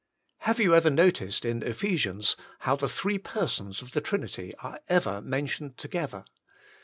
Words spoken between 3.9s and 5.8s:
the Trinity are ever mentioned